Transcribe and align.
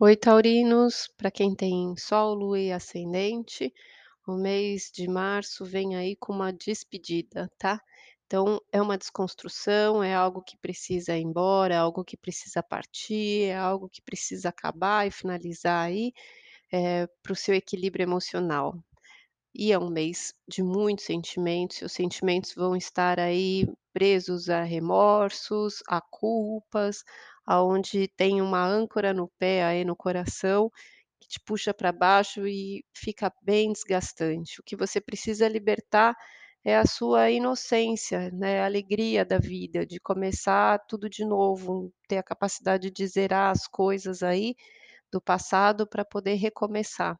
Oi, 0.00 0.16
taurinos, 0.16 1.06
para 1.18 1.30
quem 1.30 1.54
tem 1.54 1.94
Sol, 1.98 2.34
Lua 2.34 2.58
e 2.58 2.72
Ascendente, 2.72 3.72
o 4.26 4.32
mês 4.34 4.90
de 4.92 5.06
março 5.08 5.64
vem 5.66 5.96
aí 5.96 6.16
com 6.16 6.32
uma 6.34 6.52
despedida, 6.52 7.50
tá? 7.58 7.80
Então, 8.26 8.60
é 8.72 8.80
uma 8.82 8.98
desconstrução, 8.98 10.02
é 10.02 10.14
algo 10.14 10.42
que 10.42 10.56
precisa 10.58 11.16
ir 11.16 11.22
embora, 11.22 11.74
é 11.74 11.78
algo 11.78 12.04
que 12.04 12.16
precisa 12.16 12.62
partir, 12.62 13.44
é 13.50 13.56
algo 13.56 13.88
que 13.88 14.02
precisa 14.02 14.48
acabar 14.50 15.06
e 15.06 15.10
finalizar 15.10 15.86
aí, 15.86 16.12
eh, 16.72 17.06
para 17.22 17.32
o 17.32 17.36
seu 17.36 17.54
equilíbrio 17.54 18.04
emocional. 18.04 18.74
E 19.54 19.72
é 19.72 19.78
um 19.78 19.90
mês 19.90 20.32
de 20.48 20.62
muitos 20.62 21.04
sentimentos, 21.06 21.78
seus 21.78 21.92
sentimentos 21.92 22.54
vão 22.54 22.76
estar 22.76 23.18
aí 23.18 23.66
presos 23.92 24.48
a 24.48 24.62
remorsos, 24.62 25.82
a 25.88 26.00
culpas, 26.00 27.02
aonde 27.46 28.08
tem 28.16 28.42
uma 28.42 28.64
âncora 28.66 29.12
no 29.14 29.28
pé 29.38 29.64
aí 29.64 29.84
no 29.84 29.96
coração, 29.96 30.70
que 31.20 31.28
te 31.28 31.40
puxa 31.40 31.72
para 31.74 31.92
baixo 31.92 32.46
e 32.46 32.84
fica 32.94 33.32
bem 33.42 33.72
desgastante. 33.72 34.60
O 34.60 34.64
que 34.64 34.76
você 34.76 35.00
precisa 35.00 35.48
libertar 35.48 36.14
é 36.64 36.76
a 36.76 36.86
sua 36.86 37.30
inocência, 37.30 38.30
né, 38.32 38.60
a 38.60 38.66
alegria 38.66 39.24
da 39.24 39.38
vida, 39.38 39.86
de 39.86 40.00
começar 40.00 40.78
tudo 40.88 41.08
de 41.08 41.24
novo, 41.24 41.92
ter 42.08 42.18
a 42.18 42.22
capacidade 42.22 42.90
de 42.90 43.06
zerar 43.06 43.50
as 43.52 43.66
coisas 43.68 44.22
aí 44.22 44.54
do 45.12 45.20
passado 45.20 45.86
para 45.88 46.04
poder 46.04 46.34
recomeçar. 46.36 47.18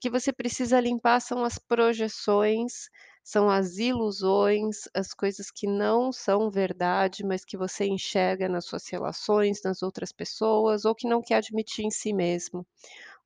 Que 0.00 0.08
você 0.10 0.32
precisa 0.32 0.80
limpar 0.80 1.20
são 1.20 1.44
as 1.44 1.58
projeções, 1.58 2.88
são 3.24 3.50
as 3.50 3.78
ilusões, 3.78 4.82
as 4.94 5.12
coisas 5.12 5.50
que 5.50 5.66
não 5.66 6.12
são 6.12 6.50
verdade, 6.50 7.24
mas 7.24 7.44
que 7.44 7.56
você 7.56 7.84
enxerga 7.86 8.48
nas 8.48 8.64
suas 8.66 8.86
relações, 8.88 9.60
nas 9.64 9.82
outras 9.82 10.12
pessoas, 10.12 10.84
ou 10.84 10.94
que 10.94 11.08
não 11.08 11.20
quer 11.20 11.36
admitir 11.36 11.84
em 11.84 11.90
si 11.90 12.12
mesmo. 12.12 12.64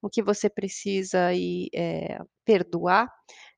O 0.03 0.11
que 0.11 0.23
você 0.23 0.51
precisa 0.51 1.27
aí, 1.27 1.69
eh, 1.75 2.19
perdoar 2.45 3.13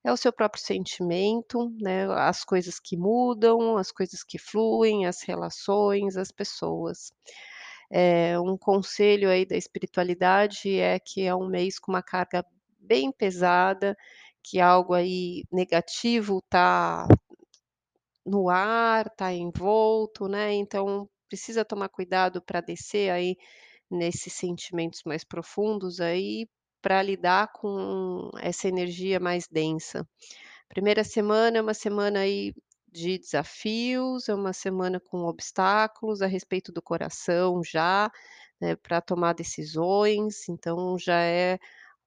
é 0.05 0.13
o 0.13 0.17
seu 0.19 0.33
próprio 0.33 0.63
sentimento, 0.63 1.71
né, 1.81 2.07
as 2.13 2.45
coisas 2.45 2.81
que 2.81 2.97
mudam, 2.97 3.77
as 3.79 3.93
coisas 3.93 4.25
que 4.25 4.39
fluem, 4.39 5.07
as 5.07 5.23
relações, 5.23 6.17
as 6.17 6.33
pessoas. 6.33 7.13
Eh, 7.93 8.39
um 8.41 8.57
conselho 8.59 9.31
aí 9.31 9.47
da 9.47 9.57
espiritualidade 9.57 10.79
é 10.79 10.99
que 11.01 11.23
é 11.23 11.35
um 11.35 11.49
mês 11.49 11.79
com 11.79 11.93
uma 11.93 12.03
carga 12.03 12.45
bem 12.85 13.13
pesada, 13.13 13.97
que 14.43 14.61
algo 14.61 14.95
aí 14.95 15.45
negativo 15.53 16.41
tá 16.51 17.07
no 18.27 18.49
ar, 18.49 19.11
tá 19.17 19.33
envolto, 19.33 20.27
né, 20.29 20.53
então 20.55 21.09
precisa 21.29 21.65
tomar 21.65 21.89
cuidado 21.91 22.41
para 22.43 22.61
descer 22.61 23.11
aí 23.11 23.37
nesses 23.91 24.33
sentimentos 24.35 25.03
mais 25.07 25.25
profundos 25.25 26.01
aí, 26.01 26.49
para 26.83 27.03
lidar 27.03 27.53
com 27.53 28.31
essa 28.41 28.69
energia 28.69 29.21
mais 29.21 29.47
densa. 29.51 30.07
Primeira 30.69 31.05
semana 31.05 31.59
é 31.59 31.63
uma 31.63 31.75
semana 31.75 32.21
aí 32.21 32.55
de 32.93 33.19
desafios, 33.19 34.29
é 34.29 34.35
uma 34.35 34.53
semana 34.53 35.01
com 35.01 35.25
obstáculos 35.27 36.23
a 36.23 36.27
respeito 36.27 36.73
do 36.73 36.83
coração 36.83 37.63
já, 37.65 38.11
né, 38.61 38.77
para 38.77 39.01
tomar 39.01 39.35
decisões, 39.35 40.49
então 40.49 40.99
já 40.99 41.21
é 41.21 41.59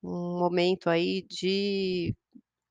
um 0.04 0.40
momento 0.40 0.90
aí 0.90 1.24
de 1.30 2.16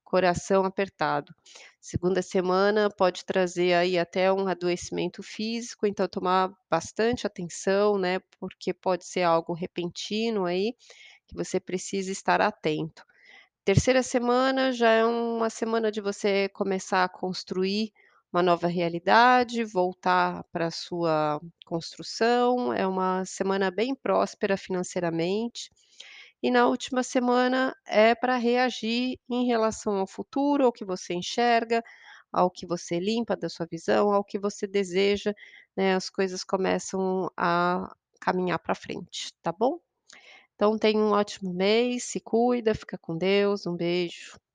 coração 0.05 0.65
apertado. 0.65 1.34
Segunda 1.81 2.23
semana 2.23 2.91
pode 2.91 3.25
trazer 3.25 3.75
aí 3.75 3.99
até 3.99 4.33
um 4.33 4.49
adoecimento 4.49 5.23
físico, 5.23 5.87
então 5.87 6.09
tomar 6.09 6.53
bastante 6.71 7.27
atenção, 7.27 7.99
né, 7.99 8.21
porque 8.41 8.73
pode 8.75 9.06
ser 9.06 9.23
algo 9.23 9.53
repentino 9.55 10.45
aí, 10.47 10.75
que 11.27 11.34
você 11.37 11.61
precisa 11.61 12.12
estar 12.12 12.41
atento. 12.41 13.05
Terceira 13.65 14.03
semana 14.03 14.73
já 14.73 14.91
é 14.91 15.05
uma 15.05 15.50
semana 15.50 15.91
de 15.93 16.00
você 16.00 16.49
começar 16.50 17.05
a 17.05 17.09
construir 17.09 17.93
uma 18.33 18.43
nova 18.43 18.67
realidade, 18.69 19.65
voltar 19.65 20.45
para 20.53 20.67
a 20.69 20.71
sua 20.71 21.41
construção, 21.67 22.73
é 22.73 22.87
uma 22.87 23.25
semana 23.27 23.71
bem 23.71 23.95
próspera 23.95 24.56
financeiramente. 24.56 25.71
E 26.43 26.51
na 26.51 26.67
última 26.67 27.03
semana 27.03 27.75
é 27.87 28.15
para 28.15 28.37
reagir 28.37 29.19
em 29.29 29.47
relação 29.47 29.97
ao 29.99 30.07
futuro, 30.07 30.65
ao 30.65 30.73
que 30.73 30.85
você 30.85 31.15
enxerga, 31.15 31.83
ao 32.33 32.51
que 32.51 32.67
você 32.67 32.99
limpa 32.99 33.37
da 33.37 33.49
sua 33.49 33.67
visão, 33.67 34.13
ao 34.13 34.25
que 34.25 34.39
você 34.39 34.67
deseja, 34.67 35.35
né, 35.77 35.95
as 35.95 36.11
coisas 36.11 36.45
começam 36.45 37.31
a 37.37 37.95
caminhar 38.21 38.59
para 38.59 38.75
frente, 38.75 39.33
tá 39.43 39.53
bom? 39.53 39.79
Então 40.55 40.79
tenha 40.79 40.99
um 41.01 41.13
ótimo 41.13 41.55
mês, 41.55 42.05
se 42.05 42.21
cuida, 42.21 42.75
fica 42.75 42.99
com 42.99 43.17
Deus, 43.19 43.67
um 43.67 43.77
beijo. 43.77 44.39